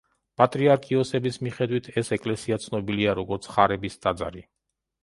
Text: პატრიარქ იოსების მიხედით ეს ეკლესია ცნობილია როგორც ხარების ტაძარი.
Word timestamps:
პატრიარქ 0.41 0.87
იოსების 0.93 1.37
მიხედით 1.47 1.91
ეს 2.03 2.11
ეკლესია 2.19 2.61
ცნობილია 2.67 3.17
როგორც 3.21 3.53
ხარების 3.55 4.05
ტაძარი. 4.07 4.49